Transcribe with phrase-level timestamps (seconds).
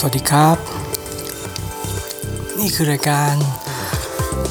[0.00, 0.56] สวัสดีครับ
[2.58, 3.34] นี่คือรายการ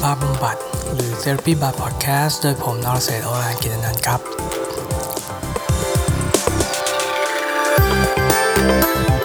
[0.02, 0.56] บาบำบัด
[0.94, 4.20] หรือ Therapy Bar Podcast โดยผมนรเศษโอรานกินนันท์ครับ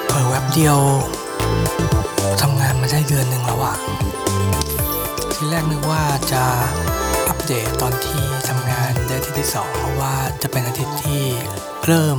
[0.07, 0.79] เปิดเว็บเดียว
[2.41, 3.75] ทำงานมาได้เดือนหนึ่งแล้วอะ
[5.33, 6.43] ทีแรกนึกว่าจะ
[7.27, 11.23] อัปเดตตอนที่ทำงานได้ที่ที่สองเพราะว่าจะเป็นอาทิตย์ที่
[11.85, 12.17] เริ่ม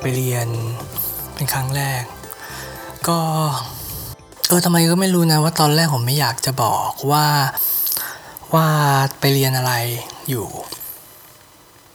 [0.00, 0.48] ไปเรียน
[1.34, 2.04] เป็นครั้งแรก
[3.08, 3.20] ก็
[4.48, 7.26] เออทำไมก็ไม่รู้นะว่าตอนแรกผมไม่อยากจะบอกว่า
[8.54, 8.66] ว่า
[9.20, 9.72] ไปเรียนอะไร
[10.28, 10.46] อยู่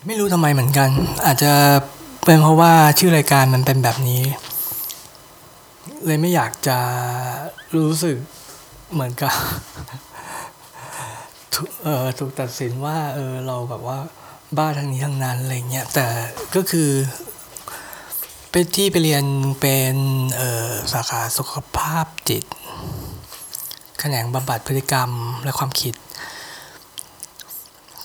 [0.06, 0.90] ไม่รู้ทำไมเหมือนกัน
[1.26, 1.54] อาจจะ
[2.26, 4.24] เป็นเพราะว่าชื่อรายการมันเป็นแบบนี้
[6.06, 6.78] เลยไม่อยากจะ
[7.76, 8.18] รู้สึก
[8.94, 9.34] เหมือนกับ
[11.84, 14.00] เออถูกตัดสินว่าเออเราแบบว่า
[14.58, 16.08] บ้าทางนี้ทางนั้นอะไรเงี้ยแต่
[16.56, 16.90] ก็คือ
[18.52, 19.26] ไปที่ไปเรียน
[19.60, 19.96] เป็น
[20.94, 22.44] สาขาสุขภาพจิต
[24.00, 25.10] แขนงบำบัดพฤติกรรม
[25.44, 25.94] และความคิด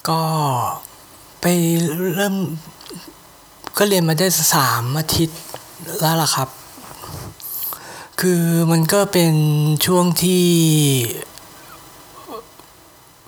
[0.09, 0.23] ก็
[1.41, 1.45] ไป
[2.15, 2.37] เริ่ม
[3.79, 5.41] ก็เรียนมาได้สามอาทิตย์
[6.01, 6.49] แล้วล่ะครับ
[8.21, 9.35] คือมันก็เป็น
[9.87, 10.45] ช่วงที่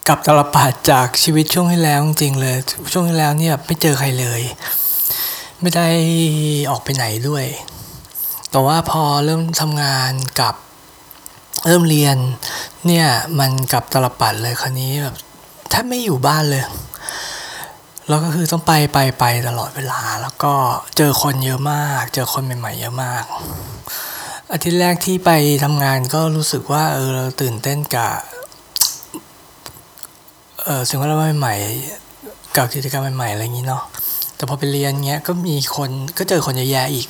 [0.08, 2.56] กลับตลปัดจากชีวิตช่วงที่แล้วจริงๆเลย
[2.92, 4.42] ช่วงที่แล้วเนี่ยไม่เจอใครเลย
[5.64, 5.88] ไม่ได้
[6.70, 7.44] ออกไปไหนด้วย
[8.50, 10.54] แต่ว่าพอเริ่มทำงานกับ
[11.66, 12.16] เริ่มเรียน
[12.86, 13.06] เนี่ย
[13.38, 15.16] มันกลับตลบปัดเลยคราวนี้แบบ
[15.70, 16.64] แทบไม่อยู่บ้านเลย
[18.08, 20.54] แล้วก็คือต้องไปไปไปตลอดเวลา แล้วก็
[20.96, 23.24] เจอคนเยอะมาก เจอคนใหม่ ๆ เยอะมาก
[24.52, 25.30] อาทิตย์แรกที่ไป
[25.64, 28.12] ทำงานก็รู้สึกว่าเออเราตื่นเต้นกับ
[30.62, 33.82] เออสิ่งแวดล้อมใหม่ๆกับกิจกรรมใหม่ๆอะไรอย่างนี้เนาะ
[34.44, 37.06] แต่พอไปเรียนเงี้ยก็มีคนก็เจอคนเยอะแยะอีก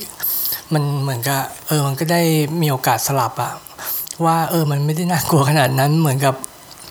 [0.72, 2.22] มันเหมือนกับเออมันก็ได้
[2.62, 3.52] มีโอกาสสลับอะ
[4.24, 6.34] ว่าเออมันไม่ได้น่ากลัวขนาดนั้นเหมือนกับ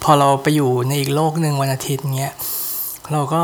[0.03, 2.33] พอเราไปอยู่ในอีกโลกหนึ่งวันอาทิตย์เงี้ย
[3.11, 3.43] เราก็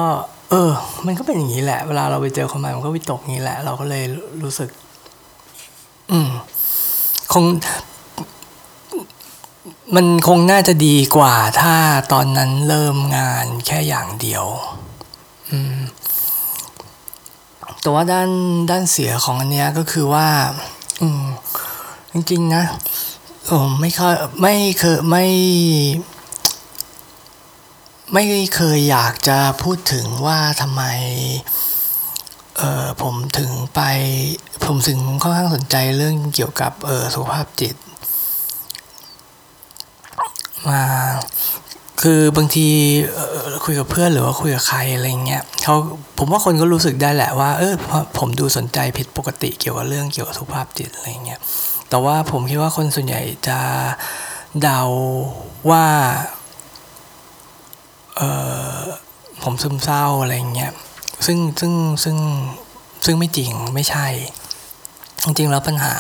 [0.50, 0.72] เออ
[1.06, 4.04] มันก็เป็นอย่างนี้แหละ เวลาเราไปเจอคนใหม่มันก็วิตกอย่างนี้แหละ เราก็เลย
[4.44, 4.70] รู้สึก
[6.12, 6.30] อืม
[7.34, 7.44] คง
[9.96, 11.76] มันคงน่าจะดีกว่าถ้า
[12.12, 14.46] ตอนนั้นเริ่มงานแค่อย่างเดียว
[15.52, 15.78] อืม
[17.82, 18.30] แต่ว่าด้าน
[18.70, 20.28] ด้านเสียของอันเนี้ยก็คือว่า
[21.02, 21.24] อืม
[22.14, 22.64] จริงๆนะ
[23.50, 25.26] ผมไม่เคยไม่เคยไม่
[28.14, 28.24] ไม่
[28.56, 30.84] เคยอยากจะพูดถึงว่าทำไม
[32.58, 33.82] เออผมถึงไป
[34.66, 37.76] ผมถึงค่อนข้างสนใจเรื่องเกี่ยวกับเออสุขภาพจิต
[40.68, 40.84] มา
[42.02, 42.68] คือบางที
[43.66, 45.76] คุยกับเพื่อนหรือว่าคุยกับใครอะไรเงี้ยเขา
[46.18, 47.74] ผมว่าคนก็รู้สึกได้แหละว่า เออ
[48.18, 51.40] ผมดูสนใจผิดปกติเกี่ยวกับเรื่องเกี่ยวกับสุขภาพจิตอะไรเงี้ย
[51.90, 53.60] แต่ว่าผมคิดว่าคนส่วนใหญ่จะ
[54.62, 54.82] เดา
[55.70, 55.86] ว่า
[58.18, 58.22] เอ
[58.74, 58.80] อ
[59.44, 60.72] ผมซึมเศร้าอะไรเงี้ย
[61.26, 61.74] ซึ่งซึ่ง
[62.04, 62.18] ซึ่ง
[63.06, 64.08] ซึ่งไม่จริงไม่ใช่
[65.24, 65.94] จริงๆแล้วปัญหา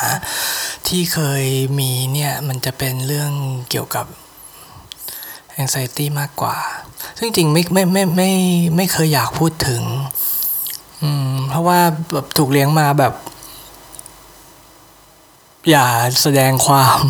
[0.87, 1.43] ที่เคย
[1.79, 3.31] มีเนี่ยมันจะเป็นเรื่อง
[3.69, 4.05] เกี่ยวกับ
[5.61, 6.57] anxiety มากกว่า
[7.17, 8.31] ซึ่งจริงไม่ไม่ไม่ไม่
[8.75, 9.83] ไม่เคยอยากพูดถึง
[11.01, 11.79] อืม เพราะว่า
[12.13, 13.13] แบบถูกเลี้ยงมาแบบ
[15.69, 15.85] อย่า
[16.21, 17.05] แสดงความ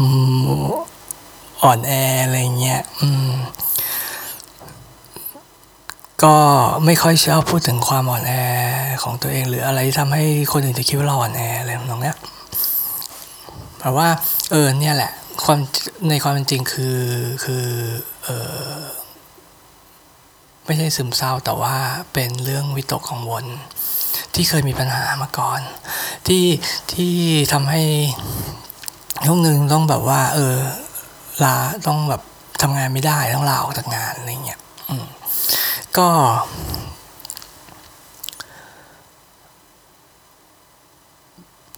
[1.64, 1.92] อ่อนแอ
[2.24, 3.32] อะไรเงี้ย อืม
[6.24, 6.36] ก็
[6.86, 8.34] ไม่ค่อยชอบพูดถึงความอ่อนแอ
[9.04, 12.18] ของตัวเองหรืออะไรที่ทำให้คนอื่นจะคิดว่าเราอ่อนแออะไรตรงเนี้ย
[13.80, 14.08] แต่ว่า
[14.52, 15.12] เออเนี่ยแหละ
[15.44, 15.60] ความ
[16.10, 17.00] ในความเป็นจริงคือ
[17.44, 17.66] คือ
[20.66, 21.76] ไม่ใช่ซึมเศร้าแต่ว่า
[22.14, 23.46] เป็นเรื่องวิตกกังวล
[24.34, 25.62] ที่เคยมีปัญหามาก่อน
[26.28, 26.46] ที่
[26.94, 27.14] ที่
[27.54, 27.84] ทำให้
[29.26, 30.56] ช่วงหนึ่งต้องแบบว่า เออ
[31.44, 31.56] ลา
[31.88, 32.22] ต้องแบบ
[32.62, 34.60] ทำงานไม่ได้ต้องลาออกจากงานอะไรเงี้ย
[35.98, 36.10] ก็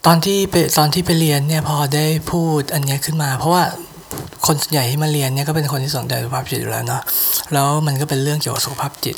[0.05, 3.63] ตอนที่ไปตอนที่ไปเรียนเนี่ยพอได้พูดอันนี้ขึ้นมา เพราะว่า
[4.51, 7.01] คนส่วนใหญ่ที่มาเรียนเนี่ยก็เป็นคนที่สนใจสุขภาพจิตอยู่แล้วเนาะ
[7.53, 9.17] แล้วมันก็เป็นเรื่องเกี่ยวกับสุขภาพจิต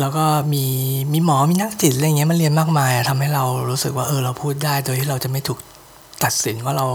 [0.00, 0.64] แล้วก็มี
[1.12, 5.58] มีหมอมีนักจิตอะไรเงี้ยมาเรียนมากมายทำให้เรารู้สึกว่าเออเราพูดได้โดยที่เราจะไม่ถูก
[6.24, 6.86] ตัดสินว่าเรา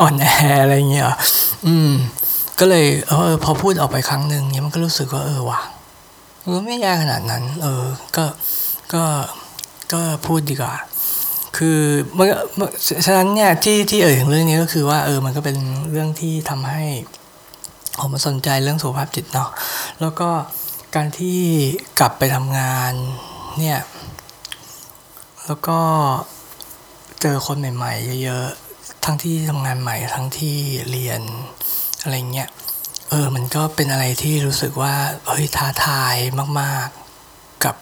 [0.00, 0.26] อ่อนแอ
[0.62, 1.04] อะไรเงี้ย
[1.66, 1.92] อืม
[2.60, 5.60] ก็เลยเออพอพูดออกไปครั้งหนึ่งเนี่ยมันก็รู้สึกว่าเออว่ะ
[6.42, 7.84] มันไม่ยากขนาดนั้น เออ
[8.16, 8.24] ก็
[8.92, 9.02] ก็
[9.92, 10.74] ก็พูดดีกว่า
[11.58, 11.80] คือ
[12.18, 12.28] มัน
[13.06, 15.56] ฉะนั้นเนี่ยที่ที่เอ่ยถึงเรื่องนี้ก็คือว่าเออมันก็เป็น
[15.90, 16.82] เรื่องที่ทำให้
[18.00, 19.50] ผมมาสนใจเรื่องสุขภาพจิตเนาะ
[20.00, 20.28] แล้วก็
[20.96, 21.40] การที่
[22.00, 22.92] กลับไปทำงาน
[23.58, 23.78] เนี่ย
[25.46, 25.78] แล้วก็
[27.20, 30.56] เจอคนใหม่ๆ เยอะๆ ทั้งที่ทำงานใหม่ทั้งที่
[30.90, 31.20] เรียน
[32.02, 32.48] อะไรเงี้ย
[33.10, 34.94] เออมันก็เป็นอะไรที่รู้สึกว่า
[35.28, 36.16] เฮ้ยท้าทาย
[36.60, 36.88] มาก
[37.26, 37.76] ๆ กับ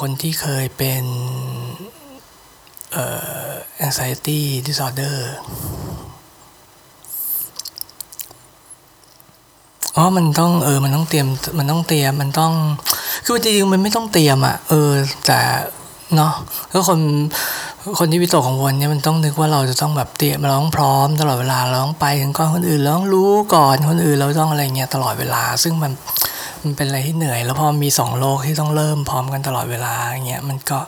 [0.00, 1.04] คนที่เคยเป็น
[2.92, 3.06] เอ่
[3.46, 3.50] อ
[3.86, 5.16] anxiety disorder
[9.96, 11.26] อ๋อ มันต้องเออ มันต้องเตรียม
[11.58, 12.52] มันต้องเตรียม มันต้อง
[13.24, 14.90] คือจริงๆมันไม่ต้องเตรียมอะเออ
[15.26, 15.40] แต่
[16.16, 16.32] เนาะ
[16.72, 17.00] ก็คน
[17.98, 25.92] คนที่วิตกกังวลเนี่ยมันต้องนึกว่าเราจะต้องแบบเตรียมเราต้องพร้อมตลอดเวลาเราต้องไปถึงก่อนคนอื่นเราต้องรู้ก่อนคนอื่นเราต้องอะไรเงี้ยตลอดเวลา ซึ่งมัน
[26.62, 30.78] มันเป็นอะไรที่เหนื่อย แล้วพอมีสองโลกที่ต้องเริ่มพร้อมกันตลอดเวลาอย่างเงี้ยมันก็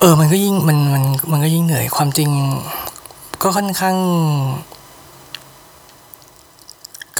[0.00, 2.30] เออ มันก็ยิ่งมันมันมันก็ยิ่งเหนื่อยความจริง
[3.42, 3.96] ก็ค่อนข้าง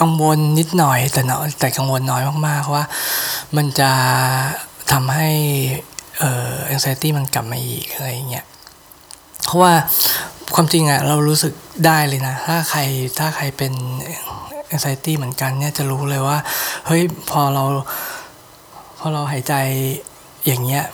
[0.01, 2.85] กังวลนิดหน่อย แต่เนาะแต่กังวลน้อยมากๆว่า
[3.57, 3.91] มันจะ
[4.93, 5.31] ทำให้
[6.19, 8.47] เอ่อ anxiety มันกลับมาอีกอะไรเงี้ย
[9.45, 9.73] เพราะว่า
[10.55, 11.53] ความจริงอะเรารู้สึก
[11.87, 12.81] ได้เลยนะ ถ้าใคร
[13.19, 13.73] ถ้าใครเป็น
[14.75, 16.39] anxiety เหมือนกันเนี่ยจะรู้เลยว่า
[16.87, 17.65] เฮ้ยพอเรา
[18.99, 19.55] พอเราหายใจ
[20.47, 20.85] อย่างเงี้ย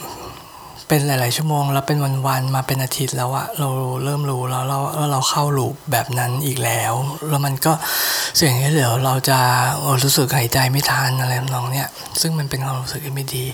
[0.89, 1.99] เป็นหลาย ๆ ชั่วโมง แล้วเป็น
[2.29, 3.69] วัน ๆ มาเป็นอาทิตย์แล้วอะเรา
[4.05, 4.79] เริ่มรู้แล้วเรา
[5.13, 6.93] เราเข้าลูปแบบนั้นอีกแล้ว
[7.29, 7.73] แล้วมันก็
[8.37, 9.39] เสี่ยงที่เดี๋ยวเราจะ
[10.03, 11.89] รู้สึกหายใจไม่ทันอะไรทำนองเนี้ย
[12.21, 13.47] ซึ่งมันเป็นความรู้สึกที่ไม่ดี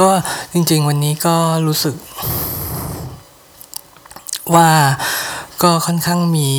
[0.00, 0.10] ก็
[0.52, 1.36] จริง ๆ วันนี้ก็
[1.66, 1.94] รู้สึก
[4.54, 4.70] ว่า
[5.62, 6.50] ก็ค่อนข้างมี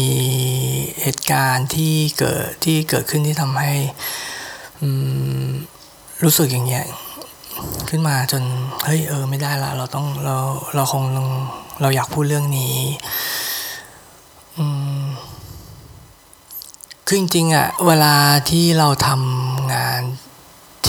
[1.01, 3.73] เหตุการณ์ที่เกิดที่เกิดขึ้นที่ทำให้
[6.23, 6.85] รู้สึกอย่างเงี้ย
[7.89, 8.43] ขึ้นมาจน
[8.85, 10.37] เฮ้ยเออไม่ได้ละ เราต้องเรา
[10.75, 11.03] เราคง
[11.81, 12.77] เราอยากพูดเรื่องนี้
[17.05, 18.15] คือจริงๆอะเวลา
[18.49, 20.01] ที่เราทำงาน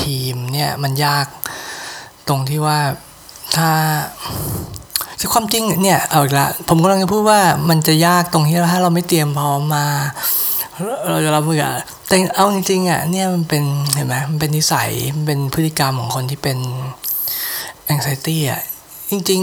[0.00, 1.26] ทีมเนี่ยมันยาก
[2.28, 2.78] ตรงที่ว่า
[3.56, 3.70] ถ้า
[5.20, 9.86] คือความจริงเนี่ยเอาอีกละผมกำลังจะพูดว่ามันจะยากตรงที่ถ้าเราไม่เตรียมพร้อมมา
[11.10, 11.70] เราจะรับมือกับ
[12.08, 13.64] แต่เอาจริงๆอะเนี่ยมันเป็น
[13.94, 16.58] เห็นไหมมันเป็นนิสัยมันเป็นพฤติกรรมของคนที่เป็น
[17.92, 18.60] anxiety อะ
[19.10, 19.42] จริง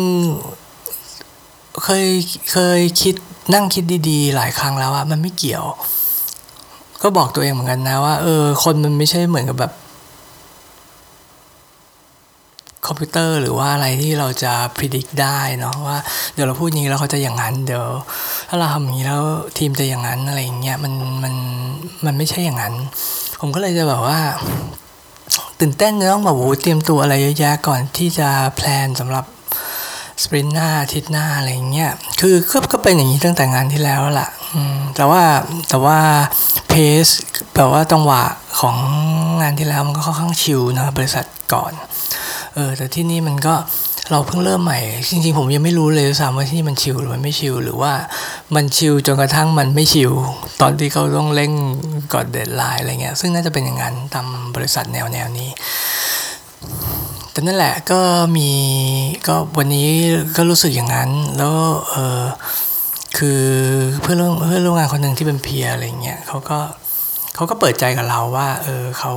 [0.85, 2.05] ๆเคย
[2.51, 3.15] เคยคิด
[3.53, 5.65] นั่งคิดดีๆ หลายครั้งแล้วว่ามันไม่เกี่ยว
[7.01, 9.71] ก็บอกตัวเองเหมือนกันนะว่าเออคนมันไม่ใช่เหมือนกับแบบ
[12.89, 15.97] คอมพิวเตอร์หรือว่าอะไรที่เราจะพิจิตรได้เนาะว่า
[16.33, 17.85] เดี๋ยวเราพูดอย่างนี้แล้วเขาจะอย่างนั้นเดี๋ยว
[18.49, 19.23] ถ้าเราทำอย่างนี้แล้ว
[19.57, 20.93] ทีมจะอย่างนั้นอะไรอย่างเงี้ยมัน
[21.23, 21.33] มัน
[22.05, 22.73] มันไม่ใช่อย่างนั้น
[23.39, 24.19] ผมก็เลยจะแบบว่า
[25.59, 29.25] ตื่นเต้นจะต้องแบบโอ้เตรียมตัวอะไรเยอะแยะก่อนที่จะแพลนสำหรับ
[30.23, 34.29] สปรินต์หน้าทิศหน้าอะไรอย่างเงี้ย คือก็ก็เป็นอย่างนี้ตั้งแต่งานที่แล้วล่ะ
[34.95, 35.23] แต่ว่า
[35.69, 35.99] แต่ว่า
[36.69, 37.05] เพส
[37.53, 38.23] แปลว่าจังหวะ
[38.59, 38.75] ของ
[39.41, 41.73] งานที่แล้วมันก็ค่อนข้างชิลนะบริษัทก่อน
[42.55, 43.55] เออแต่ที่นี่มันก็
[44.11, 44.79] เราเพิ่งเริ่มใหม่
[45.09, 47.93] จริง ๆ ผมยังไม่รู้เลยสามว่าที่นี่มันชิลหรือมันไม่ชิลหรือว่า
[48.55, 50.11] มันชิลจนกระทั่งมันไม่ชิล
[50.61, 51.51] ตอนที่เขาต้องเร่ง
[52.13, 55.49] กอนเดดไลน์อะไรเงี้ยซึ่งน่าจะเป็นอย่างนั้นตามบริษัทแนวแนวนี้
[57.31, 57.99] แต่นั่นแหละก็
[58.37, 58.49] มี
[59.27, 59.87] ก็วันนี้
[60.35, 61.53] ก็รู้สึกอย่างนั้น แล้ว
[61.89, 62.23] เออ
[63.17, 63.41] คือ
[64.01, 66.59] เพื่อนร่วมเพื่อนร่วมงานคนหนึ่งที่เป็นเพียอะไรเงี้ยเขาก็
[67.35, 69.13] เขาก็เปิดใจกับเราว่า เออเขา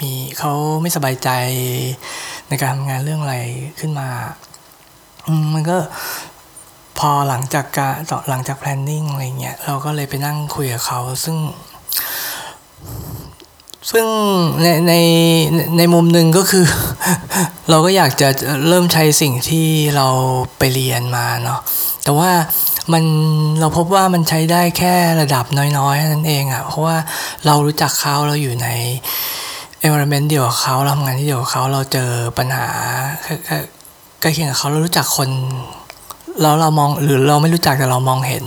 [0.00, 0.52] มีเขา
[0.82, 1.28] ไม่สบายใจ
[2.48, 3.36] ในการทำงานเรื่องอะไร
[3.80, 4.08] ขึ้นมา
[5.42, 5.76] มมันก็
[6.98, 11.36] พอหลังจากการต่อหลังจาก planning อะไรเงี้ยเราก็เลยไปนั่งคุยกับเขาซึ่ง
[13.90, 14.06] ซึ่ง
[14.62, 14.94] ในใน
[15.78, 16.66] ในมุมหนึ่งก็คือ
[17.70, 18.28] เราก็อยากจะ
[18.68, 20.08] เริ่มใช้สิ่งที่เรา
[20.58, 21.60] ไปเรียนมาเนาะ
[22.04, 22.30] แต่ว่า
[22.92, 23.04] มัน
[23.60, 25.44] เราพบว่ามันใช้ได้แค่ระดับ
[25.78, 26.96] น้อยๆนั่นเองอะ่ะเพราะว่า
[27.46, 28.68] เรารู้จักเขาเราอยู่ใน
[29.84, 32.66] environment เดียวกับเขาเราทำงานที่เดียวกับเขาเราเจอปัญหา
[34.20, 35.30] ใกล้เคียงกับเขาเรารู้จักคน
[36.42, 38.44] แล้วเรามองหรือเราไม่รู้จักแต่เรามองเห็น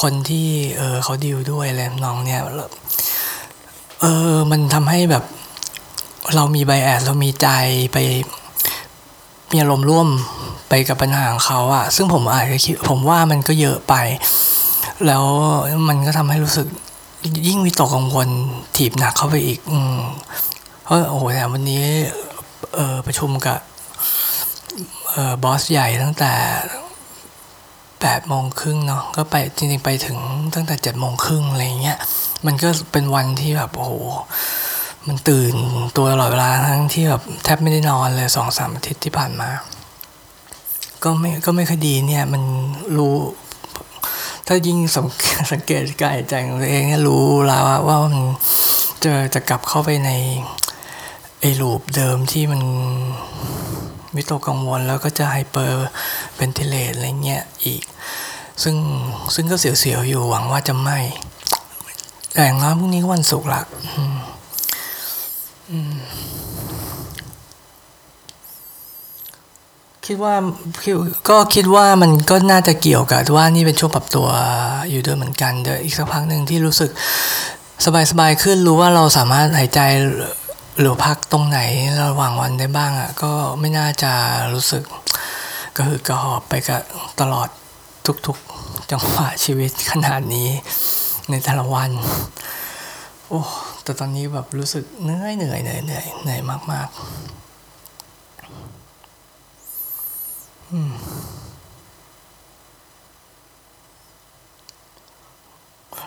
[0.00, 0.46] คนที่
[0.78, 2.40] เออเขาดีลด้วยอะไรน้องเนี่ย
[4.00, 5.24] เออมันทำให้แบบ
[6.34, 7.48] เรามีไบแอดเรามีใจ
[7.92, 7.98] ไป
[9.50, 10.08] มีอารมณ์ร่วม
[10.68, 13.94] ไปกับปัญหาของเขาอะซึ่งผมอาจจะคิดผมว่ามันก็เยอะไป
[15.06, 15.24] แล้ว
[15.88, 16.66] มันก็ทำให้รู้สึก
[17.46, 18.28] ยิ่งวิตกกังวล
[18.76, 20.00] ถีบหนักเข้าไปอีก อืม
[20.82, 21.84] เพราะโอ้โหแต่วันนี้
[22.74, 23.58] เออประชุมกับ
[25.10, 26.32] เออบอสใหญ่ตั้งแต่
[28.00, 30.18] แปดโมงครึ่งเนาะก็ไปจริงๆไปถึง
[30.54, 31.98] ตั้งแต่เจ็ดโมงครึ่งอะไรเงี้ย
[32.46, 33.92] มันก็เป็นวันที่แบบโอ้โห
[35.06, 35.54] มันตื่น
[35.96, 39.50] ตัวตลอดเวลาทั้งที่แบบแทบไม่ได้นอนเลยสองสามอาทิตย์ที่ผ่านมา
[41.02, 42.42] ก็ไม่ก็ไม่คดีเนี่ย มัน
[42.98, 43.16] รู้
[44.46, 44.78] ถ้ายิ่ง
[45.52, 48.14] สังเกตกายใจของตัวเองเนี่ยรู้แล้วว่ามัน
[49.04, 50.10] จะจะกลับเข้าไปใน
[51.40, 52.62] ไอ้ loop เดิมที่มัน
[54.16, 57.82] วิตกกังวลแล้วก็จะ hyperventilate อะไรเงี้ยอีก
[58.62, 58.76] ซึ่ง
[59.34, 60.98] ซึ่งก็เสียวๆอยู่หวังว่าจะไม่
[62.32, 63.62] แต่อย่างน้อยพรุ่งนี้วันศุกร์ละ
[70.06, 70.34] คิดว่า
[71.28, 74.28] ก็คิดว่ามันก็น่าจะเกี่ยวกับว่านี่เป็นช่วงปรับตัว
[74.90, 76.90] อยู่ด้วยเหมือนกันเดี๋ยวอีกสักพักหนึ่งที่รู้สึก
[78.10, 79.80] สบายๆขึ้นรู้ว่าเราสามารถหายใจ
[80.78, 81.60] หรือพักตรงไหน
[82.02, 84.12] ระหว่างวันได้บ้างอะก็ไม่น่าจะ
[84.54, 84.82] รู้สึก
[85.76, 86.80] กระหืดกระหอบไปกับ
[87.20, 87.48] ตลอด
[88.26, 90.48] ทุกๆจังหวะชีวิตขนาดนี้
[91.30, 91.90] ในแต่ละวัน
[93.28, 93.40] โอ้
[93.82, 96.40] แต่ตอนนี้แบบรู้สึกเหนื่อยเหนื่อยเหนื่อยเหนื่อยเหนื่อย
[96.72, 97.43] มากๆ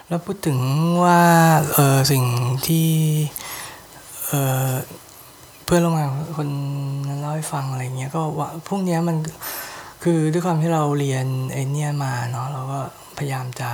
[0.07, 0.59] แล้วพูดถึง
[1.03, 1.21] ว่า
[1.73, 2.23] เออสิ่ง
[2.67, 2.89] ที่
[4.27, 4.33] เอ
[4.69, 4.71] อ
[5.65, 6.49] เพื่อนร่วมงานคน
[7.19, 9.17] เล่าให้ฟังอะไรเงี้ยก็ว่าพวกนี้มัน
[10.03, 12.79] คือด้วยความที่เราเรียนไอเนี้ยมาเนาะเราก็
[13.17, 13.69] พยายามจะ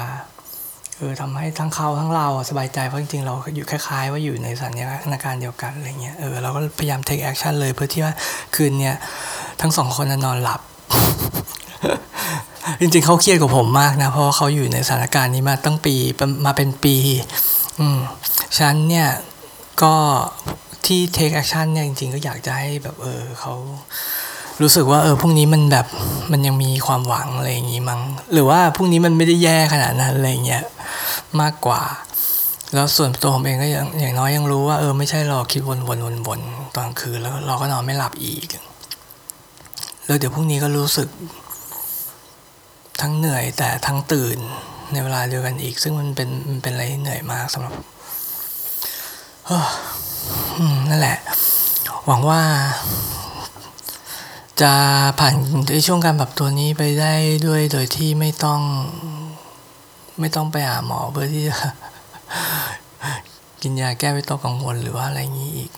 [0.97, 8.13] เออทำให้ทั้งเขาทั้งเราสบายใจเพราะจริงๆ เราอยู่คล้าย ๆ ว่าอยู่ในสถานการณ์เดียวกันอะไรเงี้ยเออเราก็พยายาม take action เลยเพื่อที่ว่า
[8.55, 8.95] คืนเนี้ย
[9.61, 10.61] ทั้งสองคนจะนอนหลับ
[12.79, 15.95] จริงๆเขาเครียดกว่าผมมากนะ เพราะเขาอยู่ในสถานการณ์นี้มาตั้งปี
[16.45, 16.95] มาเป็นปี
[17.79, 17.99] อืม
[18.57, 19.09] ฉันเนี่ย
[19.83, 19.95] ก็
[20.85, 23.53] ที่ take action เนี่ยจริงๆ ก็อยากจะให้แบบเออเขา
[24.61, 25.87] รู้สึกว่าเออพรุ่งนี้มันแบบ
[26.31, 28.01] มันยังมีความหวังอะไรอย่างงี้มั้ง
[28.33, 30.63] หรือว่าพรุ่งนี้มันไม่ได้แย่ขนาดนั้นอะไรเงี้ย
[31.41, 31.81] มากกว่า
[32.73, 38.47] แล้วส่วนตัวผมเองก็อย่างอย่างน้อยยังรู้ว่าเออไม่ใช่เราคิดวนๆวนๆตอนคืนแล้วเราก็นอนไม่หลับอีก
[40.05, 41.09] แล้วเดี๋ยวพรุ่งนี้ก็รู้สึก
[43.01, 44.37] ทั้งเหนื่อยแต่ทั้งตื่น
[44.91, 47.73] ในเวลาเดียวกันอีก ซึ่งมันเป็นมันเป็นอะไรที่เหนื่อยมากสำหรับ
[50.89, 51.17] นั่นแหละ
[52.05, 52.41] หวังว่า
[54.61, 54.73] จะ
[55.19, 55.33] ผ่าน
[55.71, 57.13] ในช่วงการปรับตัวนี้ไปได้
[57.47, 58.61] ด้วยโดยที่ไม่ต้อง
[60.19, 61.57] ไม่ต้องไปหาหมอเพื่อที่จะ
[63.61, 65.71] กินยาแก้ไม่ต้องกังวลหรือว่าอะไรอย่างนี้อีก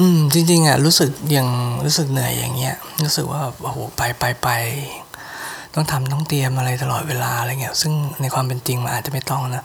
[0.00, 1.48] อืมจริงๆอะรู้สึกยัง
[1.84, 4.48] รู้สึกเหนื่อยอย่างเงี้ยรู้สึกว่าโอ้โหไปไปไป
[5.74, 9.64] ต้องทำต้องเตรียมอะไรตลอดเวลาอะไรเงี้ยซึ่งในความเป็นจริงมันอาจจะไม่ต้องนะ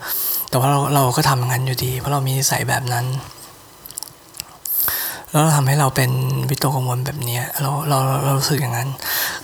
[0.49, 3.05] แต่ว่าเราเราก็ทำอย่างนั้นอยู่ดี เพราะเรามีนิสัยแบบนั้น
[5.31, 6.11] แล้วเราทำให้เราเป็น
[6.49, 8.89] วิตกกังวลแบบนี้เราเราเรารู้สึกอย่างนั้น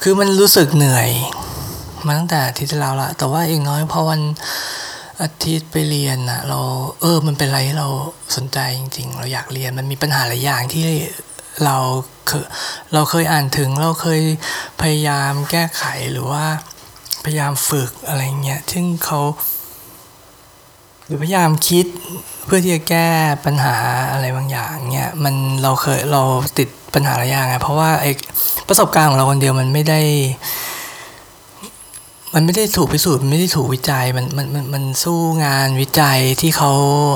[0.01, 1.09] คือมันรู้สึกเหนื่อย
[2.05, 4.21] มาตั้งแต่ที่แล้วละแต่ว่าอีกน้อยพอวัน
[5.23, 6.59] อาทิตย์ไปเรียนอะเรา
[7.01, 7.89] เออมันเป็นอะไรที่เรา
[8.35, 10.85] สนใจจริง ๆ เราอยากเรียนมันมีปัญหาหลายอย่างที่
[11.65, 11.77] เรา
[12.27, 12.45] เคย
[12.93, 14.21] เราเคยอ่านถึงเราเคย
[14.81, 16.45] พยายามแก้ไขหรือว่า
[17.25, 19.19] พยายามฝึกอะไรเงี้ยซึ่งเขา
[21.05, 21.85] หรือพยายามคิด
[22.45, 23.09] เพื่อที่จะแก้
[23.45, 23.75] ปัญหา
[24.11, 26.21] อะไรบางอย่างเนี่ยมันเราเคยเรา
[26.57, 28.05] ติดปัญหาหลายอย่างไงเพราะว่าไอ
[28.67, 30.01] ประสบการณ์ของเราคนเดียวมันไม่ได้
[32.33, 36.71] มันไม่ได้ถูกพิสูจน์ไม่ได้ถูกวิจัยมันมันมันมันสู้งานวิจัยที่เขา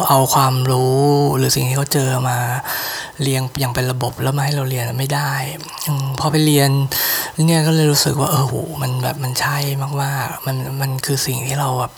[0.07, 1.03] เอาความรู้
[1.38, 2.38] หรือสิ่งที่เขาเจอมา
[3.22, 5.34] เรียงอย่างเป็นระบบแล้วมาให้เราเรียนไม่ได้
[6.19, 6.69] พอไปเรียน
[7.48, 9.57] เนี่ยก็เลยรู้สึกว่าเออโหมันแบบมันใช่
[10.03, 11.93] มากๆมันมันคือสิ่งที่เราแบบ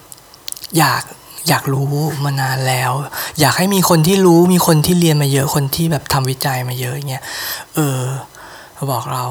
[0.78, 1.04] อยาก
[1.50, 1.92] อยากรู้
[2.26, 2.92] มานานแล้ว
[3.40, 7.24] อยากให้มีคนที่รู้มีคนที่เรียนมาเยอะคนที่แบบทำวิจัยมาเยอะเงี้ย
[7.76, 8.02] เออ
[8.92, 9.26] บอกเรา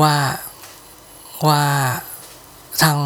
[0.00, 0.14] ว่า
[1.48, 1.62] ว่า
[2.82, 2.96] ทาง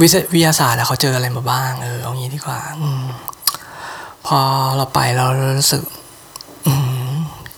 [0.00, 3.04] วิทยาศาสตร์เขาเจออะไรมาบ้างเออเอางี้ดีกว่าอืม
[4.26, 4.38] พอ
[4.76, 5.26] เราไปเรา
[5.58, 5.82] รู้สึก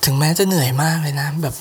[0.05, 1.55] ถึงแม้จะเหนื่อยมากเลยนะ แบบ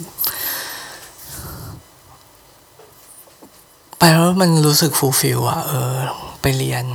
[3.99, 5.93] ไปแล้วมันรู้สึกฟูลฟิลอะเออ
[6.41, 6.85] ไปเรียน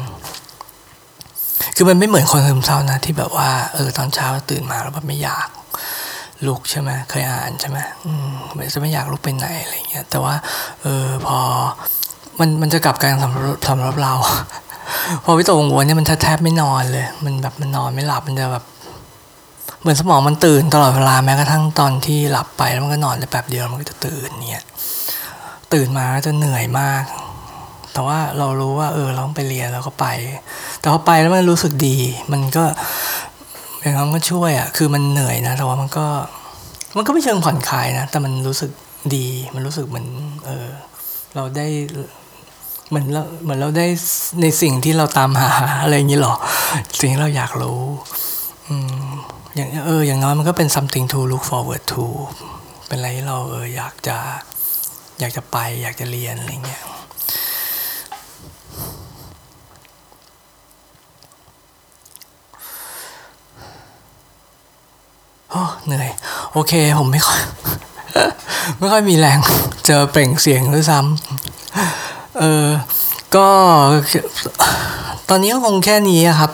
[1.77, 5.49] คือมันไม่เหมือนคนซึมเศร้านะ ที่แบบว่า เออ ตอนเช้าตื่นมาแล้วแบบไม่อยาก
[6.49, 8.31] ลุกใช่ไหมเคยอ่านใช่ไหมอืม
[8.75, 10.35] จะไม่อยากลุกไปไหนอะไรเงี้ยแต่ว่า
[10.83, 11.39] เออพอ
[12.41, 14.15] มันมันจะกลับกันสำหรับสำหรับเรา
[15.25, 18.65] พอวิตกกังวลเนี่ยมันแทบไม่นอนเลย มันแบบมันนอนไม่หลับมันจะแบบ
[19.81, 24.65] เหมือนสมองมันตื่นตลอดเวลาแม้กระทั่งตอนที่หลับไปแล้วมันก็นอนได้แป๊บเดียวมันก็จะตื่นเนี่ย
[25.73, 27.05] ตื่นมาก็จะเหนื่อยมาก
[27.93, 30.07] แต่ว่าเรารู้ว่า เออเราต้องไปเรียนแล้วก็ไป
[30.81, 31.97] แต่พอไปแล้วมันรู้สึกดี
[32.33, 32.65] มันก็
[33.85, 36.07] อย่างนั้นก็ช่วยอะ คือมันเหนื่อยนะ แต่ว่ามันก็
[36.97, 38.71] มันก็ไม่เชิงผ่อนคลายนะ แต่มันรู้สึก
[39.17, 40.07] ดี มันรู้สึกเหมือน
[40.47, 40.69] เออ
[41.35, 41.67] เราได้
[42.89, 43.87] เหมือนเราเหมือนเราได้
[44.43, 46.35] ในสิ่งที่เราตามหาอะไรอย่างนี้หรอ
[47.01, 47.83] สิ่งที่เราอยากรู้
[48.69, 49.07] อืม
[49.57, 52.05] อย่างเออ อย่างน้อยมันก็เป็น something to look forward to
[52.87, 54.17] เป็นอะไรที่เราเอออยากจะ
[55.21, 56.83] อยากจะไป อยากจะเรียนอะไรเงี้ย
[65.55, 66.11] โอ้เหนื่อย
[66.53, 67.41] โอเค ผมไม่ค่อย
[68.79, 69.39] ไม่ค่อยมีแรง
[69.87, 72.67] เจอเปล่งเสียงด้วยซ้ำเออ
[73.37, 73.49] ก็
[75.29, 76.51] ตอนนี้ก็คงแค่นี้ครับ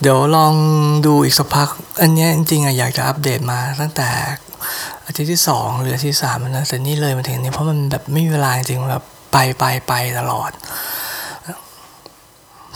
[0.00, 0.54] เดี๋ยวลอง
[1.06, 1.68] ดูอีกสักพัก
[2.00, 4.08] อันนี้จริงๆอะอยากจะอัปเดตมาตั้งแต่
[5.06, 10.50] อาทิตย์ที่สองหรืออาทิตย์ที่สามนะแต่นี่เลยมาถึงนี้เพราะมันแบบไม่มีเวลาจริงแบบไปไปไปตลอด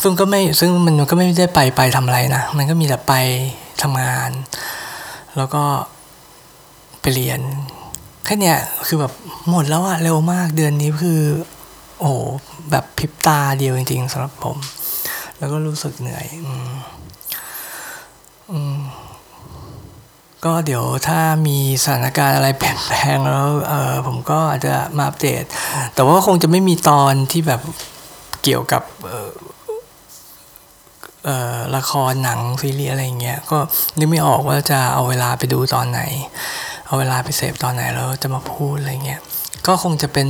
[0.02, 3.14] ซึ่งก็ไม่ซึ่งมันก็ไม่ได้ไปไปทำอะไรนะ มันก็มีแต่ไป
[3.82, 4.30] ทำงาน
[5.38, 5.64] แล้วก็
[7.00, 7.40] ไปเรียน
[8.24, 9.12] แค่เนี้ยคือแบบ
[9.50, 11.20] หมดแล้วอะเร็วมากเดือนนี้คือ
[11.98, 12.18] โอ้โห
[12.70, 14.56] แบบพริบตาเดียวจริงๆสำหรับผม
[15.38, 16.70] แล้วก็รู้สึกเหนื่อยอืม
[18.50, 18.76] อืม
[20.44, 25.44] ก็เดี๋ยวถ้ามีสถานการณ์อะไรเปลี่ยนแปลงแล้วเออผมก็อาจจะมาอัปเดต
[25.94, 27.60] แต่ว่าคงจะไม่มีตอนที่แบบ
[28.42, 28.82] เกี่ยวกับ
[31.76, 33.58] ละครหนังซีรีส์อะไรเงี้ยก็
[33.98, 36.00] นึกไม่ออกว่าจะเอาเวลาไปดูตอนไหน
[36.86, 39.20] เอาเวลาไปเสพตอนไหนแล้วจะมาพูดอะไรเงี้ย
[39.66, 40.28] ก็คงจะเป็น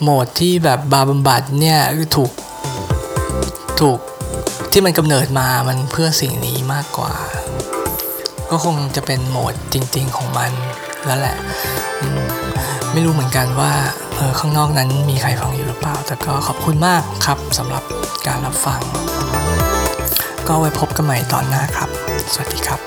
[0.00, 1.78] โหมดที่แบบบาบำบัดเนี่ย
[2.16, 2.32] ถูก
[3.80, 3.98] ถูก
[4.72, 7.12] ที่มันกำเนิดมามันเพื่อสิ่งนี้มากกว่า
[8.50, 10.50] ก็คงจะเป็นโหมดจริง ๆของมัน
[11.06, 11.36] แล้วแหละ
[12.92, 13.72] ไม่รู้เหมือนกันว่า
[14.16, 17.84] เออข้างนอกนั้นมีใครฟังอยู่หรือเปล่า แต่ก็ขอบคุณมากครับสำหรับ
[18.26, 18.80] การรับฟัง
[20.48, 21.88] ก็ไว้พบกันใหม่ตอนหน้าครับ
[22.32, 22.80] สวัสดีครับ